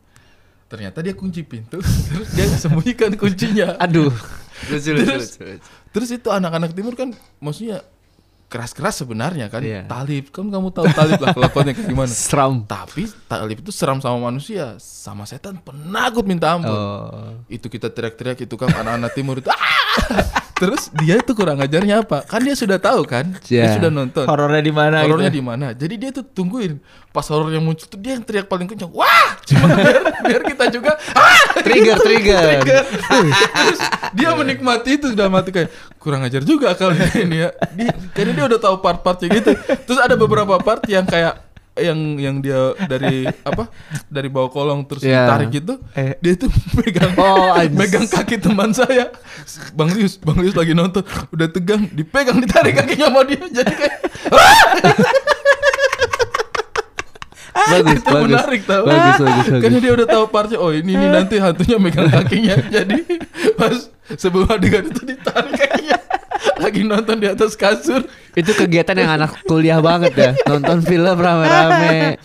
Ternyata 0.73 1.05
dia 1.05 1.13
kunci 1.13 1.45
pintu 1.45 1.77
terus 2.09 2.33
dia 2.33 2.49
sembunyikan 2.49 3.13
kuncinya. 3.13 3.77
Aduh. 3.85 4.09
Lucu, 4.73 4.97
Terus- 4.97 5.37
lucu, 5.37 5.45
lucu. 5.45 5.69
Terus 5.93 6.09
itu 6.09 6.29
anak-anak 6.33 6.73
timur 6.73 6.97
kan 6.97 7.13
maksudnya 7.37 7.85
keras-keras 8.49 9.01
sebenarnya 9.01 9.49
kan. 9.49 9.61
Iya. 9.61 9.85
Talib 9.85 10.29
kan 10.29 10.49
kamu 10.49 10.73
tahu 10.73 10.85
Talib 10.93 11.21
lah 11.21 11.33
kelakuannya 11.33 11.73
kayak 11.73 11.89
gimana. 11.89 12.09
Seram. 12.25 12.65
Tapi 12.65 13.09
Talib 13.25 13.61
itu 13.61 13.69
seram 13.69 14.01
sama 14.01 14.17
manusia, 14.23 14.77
sama 14.81 15.25
setan 15.25 15.57
penakut 15.57 16.25
minta 16.25 16.53
ampun 16.53 16.73
Oh. 16.73 17.37
itu 17.49 17.69
kita 17.69 17.89
teriak-teriak 17.89 18.45
itu 18.45 18.55
kan 18.57 18.73
anak-anak 18.73 19.13
timur 19.13 19.41
itu 19.41 19.49
"Ah!" 19.49 20.41
Terus 20.63 20.95
dia 20.95 21.19
itu 21.19 21.35
kurang 21.35 21.59
ajarnya 21.59 22.07
apa? 22.07 22.23
Kan 22.23 22.47
dia 22.47 22.55
sudah 22.55 22.79
tahu 22.79 23.03
kan? 23.03 23.35
Dia 23.43 23.67
Ya. 23.67 23.75
sudah 23.75 23.91
nonton. 23.91 24.23
Horornya 24.23 24.63
di 24.63 24.71
mana 24.71 25.03
horornya 25.03 25.27
gitu. 25.27 25.39
di 25.39 25.43
mana? 25.43 25.67
Jadi 25.75 25.95
dia 25.99 26.11
tuh 26.15 26.23
tungguin. 26.23 26.79
Pas 27.11 27.27
horornya 27.27 27.59
muncul 27.59 27.85
tuh 27.85 27.99
dia 27.99 28.15
yang 28.15 28.23
teriak 28.23 28.47
paling 28.47 28.65
kencang 28.65 28.89
wah! 28.89 29.35
Cuma 29.43 29.67
biar, 29.75 29.99
biar 30.23 30.43
kita 30.47 30.65
juga 30.71 30.95
ah! 31.13 31.59
Trigger, 31.61 31.99
trigger. 31.99 32.63
Terus 33.59 33.81
dia 34.15 34.31
menikmati 34.33 34.97
itu 34.97 35.11
sudah 35.11 35.27
mati 35.27 35.51
kayak 35.51 35.69
kurang 35.99 36.23
ajar 36.23 36.41
juga 36.41 36.73
kali 36.73 36.97
ini 37.21 37.43
ya. 37.43 37.51
Dia, 37.75 37.91
karena 38.15 38.33
dia 38.33 38.45
udah 38.47 38.61
tahu 38.63 38.77
part-partnya 38.79 39.29
gitu. 39.35 39.51
Terus 39.83 39.99
ada 39.99 40.15
beberapa 40.15 40.57
part 40.57 40.87
yang 40.87 41.03
kayak 41.05 41.52
yang 41.75 41.97
yang 42.17 42.37
dia 42.39 42.59
dari 42.83 43.25
apa 43.49 43.73
dari 44.07 44.29
bawah 44.29 44.49
kolong 44.49 44.85
terus 44.85 45.01
Ya. 45.03 45.25
ditarik 45.25 45.49
gitu 45.55 45.81
Eh. 45.93 46.15
dia 46.19 46.37
tuh 46.37 46.53
megang 46.77 47.13
Oh, 47.15 47.57
megang 47.71 48.05
kaki 48.05 48.37
teman 48.37 48.71
saya 48.71 49.09
bang 49.73 49.91
Lius 49.91 50.17
bang 50.17 50.37
Lius 50.39 50.53
lagi 50.53 50.73
nonton 50.73 51.01
udah 51.29 51.49
tegang 51.49 51.89
dipegang 51.89 52.39
ditarik 52.39 52.77
kakinya 52.77 53.09
sama 53.09 53.21
dia 53.23 53.41
jadi 53.55 53.73
kayak 53.73 53.97
Bagus, 57.53 57.93
itu 57.95 58.09
bagus. 58.11 58.25
menarik 58.27 58.63
tau 58.65 58.83
Bagus, 58.83 59.17
bagus, 59.19 59.45
bagus. 59.45 59.61
karena 59.61 59.79
dia 59.79 59.93
udah 59.93 60.07
tahu 60.09 60.25
partnya 60.27 60.57
oh 60.57 60.73
ini 60.73 60.93
nih 60.95 61.09
nanti 61.11 61.37
hantunya 61.37 61.77
megang 61.79 62.09
kakinya 62.09 62.57
jadi 62.67 62.97
pas 63.55 63.77
sebelum 64.11 64.49
adegan 64.51 64.89
itu 64.89 65.01
ditarik 65.07 65.53
kakinya 65.55 65.99
lagi 66.63 66.81
nonton 66.83 67.19
di 67.19 67.27
atas 67.27 67.53
kasur 67.53 68.07
Itu 68.33 68.53
kegiatan 68.53 68.95
yang 68.95 69.13
anak 69.13 69.45
kuliah 69.45 69.77
banget 69.79 70.13
ya. 70.15 70.31
Nonton 70.47 70.81
film 70.81 71.17
rame-rame. 71.17 72.17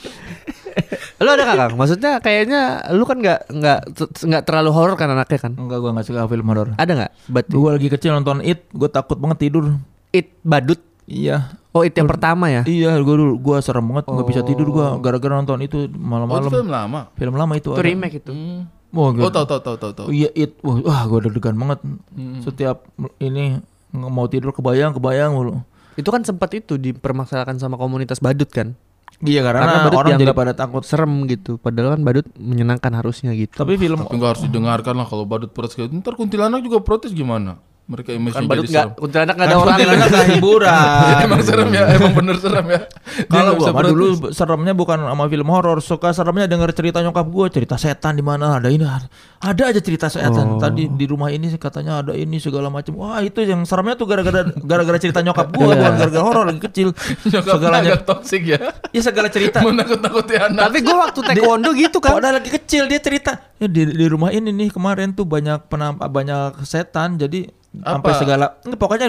Lu 1.18 1.28
ada 1.28 1.44
kakak? 1.44 1.74
Maksudnya 1.74 2.12
kayaknya 2.18 2.62
lu 2.94 3.02
kan 3.02 3.18
nggak 3.18 3.50
nggak 3.50 3.80
nggak 4.24 4.44
terlalu 4.44 4.70
horor 4.70 4.94
kan 4.94 5.10
anaknya 5.10 5.40
kan? 5.40 5.52
Enggak 5.52 5.82
gua 5.82 5.92
enggak 5.92 6.06
suka 6.06 6.24
film 6.26 6.46
horor. 6.46 6.72
Ada 6.76 6.92
nggak? 6.94 7.12
Berarti 7.28 7.52
Gua 7.52 7.70
lagi 7.74 7.88
kecil 7.90 8.12
nonton 8.14 8.40
It, 8.40 8.70
gua 8.72 8.88
takut 8.88 9.18
banget 9.18 9.38
tidur. 9.42 9.74
It 10.12 10.38
Badut. 10.40 10.78
Iya. 11.04 11.50
Oh, 11.72 11.82
It 11.82 11.92
yang 11.92 12.06
pertama 12.06 12.48
ya? 12.48 12.62
Iya, 12.64 12.94
gua 13.00 13.16
dulu 13.18 13.34
gua 13.36 13.58
serem 13.60 13.84
banget 13.84 14.06
nggak 14.06 14.28
bisa 14.28 14.42
tidur 14.44 14.70
gua 14.70 14.94
Oh. 14.94 15.02
gara-gara 15.02 15.34
nonton 15.36 15.60
itu 15.60 15.78
oh 15.78 15.84
itu 15.84 15.98
malam-malam. 15.98 16.48
film 16.48 16.70
lama 16.70 17.00
film 17.14 17.34
lama 17.36 17.54
itu. 17.54 17.68
Itu 17.68 17.76
ada. 17.76 17.84
remake 17.84 18.16
itu. 18.20 18.32
Hmm. 18.32 18.62
Wah, 18.88 19.04
oh 19.04 19.12
gua- 19.12 19.28
tahu 19.30 19.46
tahu 19.46 19.60
tahu 19.60 19.76
tahu 19.78 19.92
tahu 19.94 20.08
Iya, 20.10 20.30
It. 20.32 20.62
Wah, 20.62 20.78
wah 20.80 21.02
gua 21.06 21.20
deg-degan 21.22 21.56
banget. 21.56 21.80
Hmm. 22.14 22.40
Setiap 22.40 22.86
ini 23.18 23.58
nggak 23.58 23.66
mau 23.98 24.30
tidur 24.30 24.54
kebayang 24.54 24.94
kebayang 24.94 25.34
mulu. 25.34 25.62
Itu 25.98 26.14
kan 26.14 26.22
sempat 26.22 26.54
itu 26.54 26.78
dipermasalahkan 26.78 27.58
sama 27.58 27.76
komunitas 27.76 28.22
badut 28.22 28.48
kan? 28.54 28.78
Iya 29.26 29.42
karena, 29.42 29.66
Karena 29.66 29.78
badut 29.90 29.98
orang 29.98 30.12
jadi 30.22 30.34
pada 30.38 30.54
takut. 30.54 30.86
Serem 30.86 31.26
gitu. 31.26 31.58
Padahal 31.58 31.98
kan 31.98 32.02
badut 32.06 32.28
menyenangkan 32.38 32.94
harusnya 33.02 33.34
gitu. 33.34 33.58
Tapi 33.58 33.74
film 33.82 33.98
tapi 34.06 34.14
nggak 34.14 34.32
harus 34.38 34.44
didengarkan 34.46 34.94
lah 34.94 35.08
kalau 35.10 35.26
badut 35.26 35.50
protes 35.50 35.74
kayak 35.74 35.90
gitu. 35.90 36.06
ntar 36.06 36.14
kuntilanak 36.14 36.62
juga 36.62 36.86
protes 36.86 37.10
gimana 37.18 37.58
mereka 37.88 38.12
image 38.12 38.36
kan 38.36 38.44
badut 38.44 38.68
nggak 38.68 39.00
kuntilanak 39.00 39.36
nggak 39.40 39.48
ada 39.48 39.56
Kan 39.56 39.64
orang. 39.64 39.76
kuntilanak 39.80 40.08
nggak 40.12 40.28
hiburan. 40.36 40.72
emang 41.24 41.42
serem 41.42 41.70
ya 41.72 41.84
emang 41.96 42.12
bener 42.20 42.36
serem 42.36 42.66
ya 42.68 42.80
Kalau 43.32 43.52
gua 43.56 43.68
mah 43.72 43.84
dulu 43.88 44.08
seremnya 44.36 44.74
bukan 44.76 44.98
sama 45.08 45.24
film 45.32 45.48
horor, 45.48 45.80
suka 45.80 46.12
seremnya 46.12 46.46
denger 46.52 46.70
cerita 46.76 47.00
nyokap 47.00 47.26
gua, 47.32 47.48
cerita 47.48 47.80
setan 47.80 48.20
di 48.20 48.22
mana 48.22 48.60
ada 48.60 48.68
ini 48.68 48.84
ada 48.84 49.64
aja 49.64 49.80
cerita 49.80 50.12
setan. 50.12 50.58
Oh. 50.58 50.60
Tadi 50.60 50.92
di 50.92 51.06
rumah 51.08 51.32
ini 51.32 51.48
katanya 51.56 52.04
ada 52.04 52.12
ini 52.12 52.38
segala 52.44 52.68
macam. 52.68 53.00
Wah, 53.00 53.24
itu 53.24 53.40
yang 53.42 53.64
seremnya 53.64 53.96
tuh 53.96 54.06
gara-gara 54.06 54.44
gara-gara 54.52 54.98
cerita 55.00 55.24
nyokap 55.24 55.48
gua, 55.56 55.72
bukan 55.74 55.78
gara-gara 55.80 56.22
horor 56.22 56.44
lagi 56.44 56.62
kecil. 56.68 56.92
Segalanya. 57.24 57.96
agak 57.98 58.04
toksik 58.04 58.44
ya 58.44 58.60
Ya 58.92 59.02
segala 59.02 59.32
cerita. 59.32 59.64
menakut-nakuti 59.64 60.36
anak 60.36 60.70
Tapi 60.70 60.78
gue 60.84 60.96
waktu 60.96 61.20
taekwondo 61.24 61.70
gitu 61.74 61.98
kan. 62.04 62.20
Padahal 62.20 62.44
lagi 62.44 62.52
kecil 62.52 62.86
dia 62.92 63.00
cerita. 63.00 63.56
Ya 63.58 63.66
di, 63.72 63.88
di 63.88 64.06
rumah 64.06 64.30
ini 64.36 64.52
nih 64.52 64.70
kemarin 64.76 65.16
tuh 65.16 65.24
banyak 65.26 65.66
penamp 65.72 65.98
banyak 66.04 66.62
setan 66.68 67.18
jadi 67.18 67.50
sampai 67.80 68.10
Apa? 68.10 68.20
segala 68.20 68.46
enggak, 68.62 68.80
pokoknya 68.80 69.08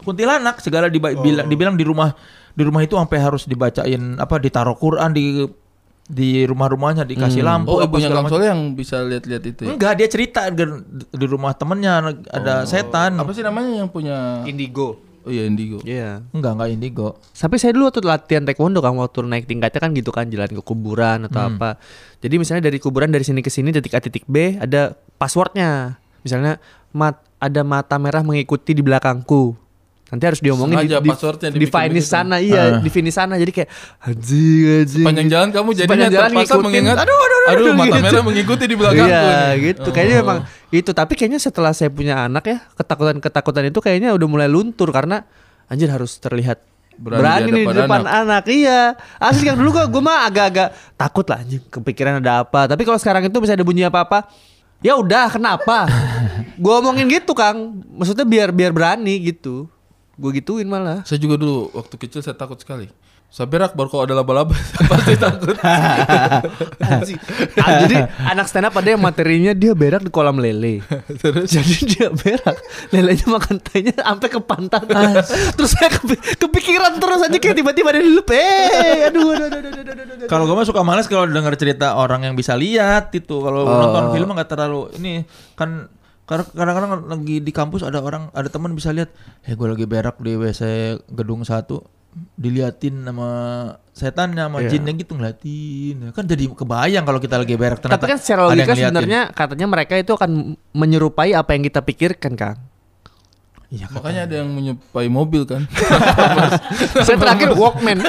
kuntilanak 0.00 0.56
segala 0.58 0.86
diba- 0.86 1.14
bilang 1.14 1.46
dibilang 1.46 1.74
di 1.74 1.82
rumah 1.82 2.12
di 2.50 2.62
rumah 2.62 2.80
itu 2.80 2.94
sampai 2.94 3.18
harus 3.18 3.44
dibacain 3.44 4.16
apa 4.16 4.34
ditaruh 4.36 4.74
Quran 4.74 5.10
di 5.10 5.46
di 6.04 6.40
rumah-rumahnya 6.42 7.04
dikasih 7.04 7.44
lampu 7.44 7.68
oh 7.70 7.84
apa 7.84 7.94
segala 7.94 8.14
Kang 8.18 8.24
macam. 8.24 8.34
Soleh 8.34 8.48
yang 8.48 8.62
bisa 8.72 8.96
lihat-lihat 8.98 9.42
itu 9.44 9.60
ya? 9.62 9.68
Enggak, 9.70 9.92
dia 9.94 10.08
cerita 10.08 10.40
di 10.48 11.26
rumah 11.28 11.52
temennya 11.52 12.00
ada 12.26 12.64
setan. 12.64 13.12
apa 13.14 13.28
sih 13.30 13.44
namanya 13.44 13.76
yang 13.76 13.88
punya 13.88 14.40
Indigo. 14.42 14.96
oh 15.20 15.30
iya 15.30 15.44
Indigo 15.44 15.84
Iya. 15.84 16.24
Enggak, 16.32 16.56
enggak 16.56 16.68
indigo. 16.72 17.08
Sampai 17.30 17.60
saya 17.60 17.76
dulu 17.76 17.92
waktu 17.92 18.00
latihan 18.00 18.40
taekwondo 18.42 18.80
kan 18.80 18.96
waktu 18.96 19.20
naik 19.22 19.44
tingkatnya 19.44 19.76
kan 19.76 19.92
gitu 19.92 20.08
kan 20.08 20.24
jalan 20.26 20.48
ke 20.48 20.62
kuburan 20.64 21.28
atau 21.28 21.44
apa. 21.46 21.76
Jadi 22.18 22.34
misalnya 22.40 22.64
dari 22.64 22.80
kuburan 22.80 23.12
dari 23.12 23.22
sini 23.22 23.44
ke 23.44 23.52
sini 23.52 23.68
titik 23.68 23.92
A 23.92 24.00
titik 24.00 24.24
B 24.24 24.56
ada 24.56 24.96
passwordnya. 25.20 26.00
Misalnya 26.24 26.56
mat 26.90 27.20
ada 27.38 27.62
mata 27.62 27.94
merah 27.96 28.20
mengikuti 28.20 28.70
di 28.70 28.82
belakangku. 28.82 29.54
Nanti 30.08 30.24
harus 30.24 30.40
diomongin 30.40 30.80
Sengaja 30.80 30.98
di, 30.98 31.10
passwordnya 31.12 31.48
di 31.52 31.60
dibikin 31.60 31.68
finish 31.84 32.08
begitu. 32.08 32.16
sana 32.16 32.36
iya 32.40 32.62
Ah. 32.64 32.80
di 32.80 32.88
finish 32.88 33.12
sana 33.12 33.36
jadi 33.36 33.52
kayak 33.52 33.68
anjing 34.00 34.64
anjing. 34.80 35.04
Panjang 35.04 35.28
jalan 35.28 35.48
kamu 35.52 35.68
jadinya 35.68 35.84
Sepanjang 35.84 36.10
jalan 36.10 36.24
terpaksa 36.24 36.40
ngikutin. 36.48 36.64
mengingat 36.64 36.96
Aduh, 36.96 37.12
aduh, 37.12 37.20
aduh, 37.20 37.44
aduh 37.44 37.52
aduh, 37.60 37.74
mata 37.76 37.88
gitu. 37.92 38.04
merah 38.08 38.22
mengikuti 38.24 38.64
di 38.64 38.76
belakangku 38.80 39.04
Iya 39.04 39.28
gitu. 39.60 39.88
Kayaknya 39.92 40.16
Oh. 40.16 40.20
memang 40.24 40.38
itu. 40.70 40.90
Tapi 40.96 41.12
kayaknya 41.12 41.38
setelah 41.38 41.72
saya 41.72 41.90
punya 41.92 42.14
anak 42.24 42.40
ya 42.42 42.58
ketakutan-ketakutan 42.72 43.64
itu 43.68 43.78
kayaknya 43.78 44.16
udah 44.16 44.26
mulai 44.26 44.48
luntur 44.48 44.88
karena 44.88 45.28
anjir 45.68 45.92
harus 45.92 46.16
terlihat 46.16 46.56
Berani 46.98 47.20
berani, 47.20 47.46
di 47.46 47.52
nih 47.52 47.64
di 47.68 47.76
depan 47.78 48.02
anak. 48.02 48.42
Iya. 48.48 48.80
Asli 49.20 49.44
yang 49.46 49.54
dulu 49.54 49.70
gua 49.70 49.84
gua 49.86 50.02
mah 50.02 50.18
agak-agak 50.24 50.68
takut 50.96 51.28
lah 51.28 51.38
anjing 51.38 51.60
kepikiran 51.68 52.18
ada 52.18 52.42
apa. 52.42 52.64
Tapi 52.64 52.82
kalau 52.82 52.96
sekarang 52.96 53.22
itu 53.22 53.36
bisa 53.38 53.52
ada 53.52 53.62
bunyi 53.62 53.84
apa-apa 53.84 54.24
Ya 54.78 54.94
udah, 54.94 55.26
kenapa? 55.26 55.90
gua 56.62 56.78
omongin 56.78 57.10
gitu, 57.10 57.34
Kang. 57.34 57.82
Maksudnya 57.98 58.22
biar 58.22 58.54
biar 58.54 58.70
berani 58.70 59.18
gitu. 59.18 59.66
Gue 60.18 60.34
gituin 60.42 60.66
malah. 60.66 61.06
Saya 61.06 61.22
juga 61.22 61.38
dulu 61.38 61.70
waktu 61.74 61.94
kecil 61.94 62.20
saya 62.22 62.34
takut 62.34 62.58
sekali. 62.58 62.90
Saya 63.28 63.44
berak 63.44 63.72
baru 63.72 63.88
kalau 63.88 64.04
ada 64.04 64.14
laba-laba 64.14 64.56
pasti 64.90 65.14
takut. 65.14 65.52
Ah, 67.58 67.84
jadi 67.84 67.96
anak 68.24 68.46
stand 68.46 68.64
up 68.64 68.74
ada 68.74 68.88
yang 68.88 69.02
materinya 69.02 69.52
dia 69.52 69.72
berak 69.72 70.00
di 70.00 70.08
kolam 70.08 70.38
lele. 70.38 70.80
Terus 71.20 71.50
Jadi 71.50 71.74
dia 71.86 72.08
berak, 72.08 72.56
lelenya 72.88 73.26
makan 73.28 73.60
tehnya 73.60 73.92
sampai 73.94 74.28
ke 74.28 74.40
pantat. 74.40 74.82
terus 75.52 75.70
saya 75.70 75.90
kepi- 75.90 76.16
kepikiran 76.38 76.96
terus 76.96 77.20
aja 77.20 77.36
kayak 77.36 77.52
tiba-tiba 77.54 77.88
dia 77.90 78.00
dilup. 78.00 78.28
Eh, 78.30 79.06
aduh, 79.06 79.28
aduh, 79.28 79.46
aduh, 79.46 79.58
aduh, 79.58 79.70
aduh, 79.70 79.92
aduh, 79.92 80.14
aduh. 80.14 80.26
Kalau 80.26 80.42
gue 80.44 80.54
mah 80.54 80.64
suka 80.64 80.80
males 80.82 81.04
kalau 81.04 81.26
denger 81.26 81.54
cerita 81.56 81.94
orang 81.94 82.24
yang 82.24 82.34
bisa 82.34 82.54
lihat 82.54 83.12
itu. 83.12 83.36
Kalau 83.38 83.60
Oh. 83.60 83.76
nonton 83.78 84.14
film 84.14 84.32
nggak 84.32 84.48
terlalu 84.48 84.88
ini 84.96 85.22
kan 85.52 85.90
kadang-kadang 86.24 87.04
lagi 87.04 87.40
di 87.40 87.50
kampus 87.50 87.82
ada 87.82 87.98
orang 87.98 88.28
ada 88.30 88.48
teman 88.48 88.72
bisa 88.72 88.88
lihat, 88.88 89.12
eh 89.42 89.52
gue 89.52 89.66
lagi 89.66 89.84
berak 89.84 90.16
di 90.18 90.32
WC 90.32 90.60
gedung 91.10 91.40
satu 91.42 91.80
diliatin 92.38 93.02
sama 93.02 93.30
setannya 93.92 94.46
sama 94.46 94.58
Iya. 94.62 94.68
jinnya 94.70 94.92
gitu 94.94 95.18
ngeliatin 95.18 96.14
kan 96.14 96.22
jadi 96.22 96.44
kebayang 96.54 97.02
kalau 97.02 97.18
kita 97.18 97.34
lagi 97.40 97.54
berak 97.58 97.82
ternyata 97.82 97.98
Tapi 97.98 98.12
kan 98.14 98.18
secara 98.22 98.40
ada 98.46 98.54
yang 98.54 98.58
logika 98.62 98.74
sebenarnya 98.78 99.20
katanya 99.34 99.66
mereka 99.66 99.94
itu 99.98 100.12
akan 100.14 100.30
menyerupai 100.70 101.34
apa 101.34 101.50
yang 101.58 101.62
kita 101.66 101.80
pikirkan, 101.82 102.32
Kang. 102.38 102.58
Iya, 103.68 103.84
kan. 103.84 104.00
makanya 104.00 104.20
ada 104.24 104.34
yang 104.40 104.48
menyepai 104.48 105.12
mobil 105.12 105.44
kan. 105.44 105.68
Saya 107.04 107.20
terakhir 107.20 107.52
Walkman. 107.52 108.00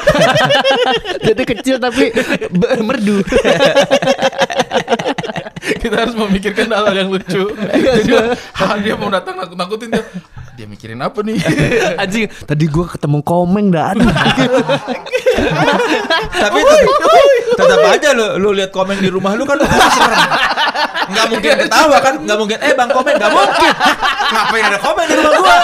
Jadi 1.27 1.43
kecil 1.43 1.83
tapi 1.83 2.15
merdu. 2.79 3.19
kita 5.83 5.95
harus 6.07 6.15
memikirkan 6.15 6.71
hal 6.71 6.95
yang 6.95 7.11
lucu. 7.11 7.51
Jadi 7.75 8.13
ah, 8.55 8.79
dia 8.79 8.95
mau 8.95 9.11
datang 9.11 9.35
nakut 9.35 9.57
nakutin 9.59 9.91
dia. 9.91 10.03
Dia 10.59 10.67
mikirin 10.67 10.99
apa 10.99 11.23
nih? 11.23 11.39
Anjing, 12.03 12.27
tadi 12.43 12.67
gua 12.67 12.91
ketemu 12.91 13.23
komeng 13.23 13.71
dah 13.71 13.95
ada. 13.95 14.11
Tapi 16.35 16.59
tetap, 16.59 17.11
tetap 17.55 17.79
aja 17.87 18.09
lu 18.11 18.25
lu 18.43 18.49
lihat 18.51 18.67
komen 18.75 18.99
di 18.99 19.07
rumah 19.07 19.39
lu 19.39 19.47
kan 19.47 19.55
lu 19.55 19.63
serem. 19.63 20.19
Enggak 21.15 21.25
mungkin 21.31 21.51
ketawa 21.63 21.97
kan? 22.03 22.19
Enggak 22.19 22.37
mungkin 22.43 22.57
eh 22.59 22.75
Bang 22.75 22.91
komen 22.91 23.13
enggak 23.15 23.31
mungkin. 23.31 23.71
Ngapain 24.35 24.63
ada 24.67 24.79
komen 24.83 25.03
di 25.07 25.15
rumah 25.15 25.31
gua? 25.39 25.57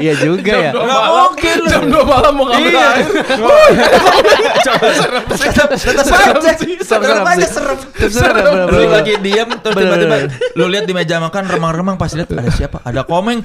Iya 0.00 0.14
juga 0.16 0.52
ya. 0.56 0.70
Jam 0.72 0.74
dua 0.74 0.82
Nggak 0.82 1.00
malam, 1.02 1.22
mungkin 1.28 1.54
lu. 1.54 1.68
jam 1.68 1.82
2 1.84 2.00
malam 2.08 2.32
mau 2.32 2.44
ngambil 2.48 2.72
Iya. 2.72 2.88
air. 2.88 3.06
Tetap 5.30 5.68
tetap 5.76 6.04
aja 6.08 6.52
tetap 6.80 7.26
aja 7.26 7.46
serem. 7.46 7.78
Serem, 8.08 8.44
Lu 8.66 8.82
lagi 8.88 9.14
diem 9.20 9.48
terus 9.60 9.74
tiba-tiba 9.76 10.16
lu 10.56 10.64
lihat 10.66 10.84
di 10.84 10.94
meja 10.94 11.16
makan 11.18 11.44
remang-remang 11.46 11.96
pas 11.96 12.10
lihat 12.10 12.32
ada 12.32 12.48
siapa? 12.50 12.80
Ada 12.80 13.04
komeng. 13.04 13.44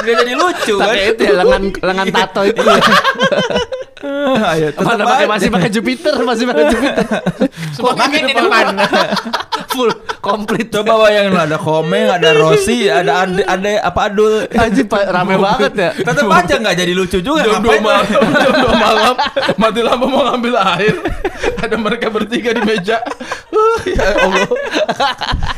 Dia 0.00 0.14
jadi 0.16 0.32
lucu 0.32 0.74
kan? 0.76 0.96
Itu 0.96 1.22
ya 1.22 1.34
lengan 1.38 1.62
lengan 1.76 2.06
tato 2.08 2.40
itu. 2.42 2.60
Ayo, 4.00 4.72
tetap 4.72 4.86
Mana 4.86 5.04
pakai 5.04 5.26
masih 5.28 5.48
pakai 5.48 5.68
Jupiter, 5.68 6.14
masih 6.20 6.44
pakai 6.44 6.64
Jupiter. 6.68 7.04
Semakin 7.76 8.22
di 8.22 8.32
depan. 8.32 8.64
Full 9.72 9.90
komplit. 10.18 10.66
Coba 10.68 11.04
bayangin 11.04 11.36
ada 11.36 11.54
komeng, 11.54 12.08
ada 12.08 12.32
Rossi, 12.32 12.88
ada 12.88 13.22
Ade, 13.22 13.44
ada 13.44 13.70
apa 13.82 14.08
Adul. 14.08 14.48
Anjing 14.48 14.88
pa- 14.88 15.04
rame 15.06 15.36
banget 15.46 15.72
ya. 15.74 15.90
Tetap 15.94 16.26
aja 16.26 16.54
nggak 16.56 16.76
jadi 16.76 16.92
lucu 16.92 17.18
juga. 17.20 17.44
Jam 17.44 17.60
2 17.60 17.68
Ngapain 17.68 17.76
lu? 17.76 17.84
malam, 17.84 18.06
jam 18.34 18.52
2 18.56 18.72
malam 18.80 19.14
mati 19.54 19.80
lampu 19.80 20.06
mau 20.06 20.22
ngambil 20.26 20.54
air. 20.74 20.94
Ada 21.60 21.76
mereka 21.76 22.06
bertiga 22.08 22.50
di 22.50 22.62
meja. 22.64 22.98
Ya 23.86 24.08
Allah. 24.16 24.48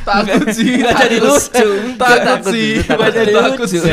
Takut 0.02 0.46
sih. 0.50 0.82
Nggak 0.82 0.94
jadi 1.00 1.16
lucu. 1.18 1.68
Takut 1.94 2.40
sih. 2.50 2.70
Takut 2.82 3.12
jadi 3.12 3.32
takut 3.32 3.58
lucu. 3.60 3.78
sih. 3.78 3.90